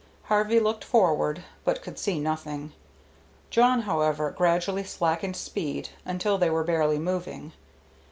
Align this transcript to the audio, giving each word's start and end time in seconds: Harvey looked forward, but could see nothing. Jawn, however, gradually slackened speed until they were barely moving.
Harvey 0.33 0.59
looked 0.59 0.83
forward, 0.83 1.43
but 1.63 1.83
could 1.83 1.99
see 1.99 2.19
nothing. 2.19 2.73
Jawn, 3.51 3.81
however, 3.81 4.31
gradually 4.31 4.83
slackened 4.83 5.35
speed 5.35 5.89
until 6.05 6.39
they 6.39 6.49
were 6.49 6.63
barely 6.63 6.97
moving. 6.97 7.51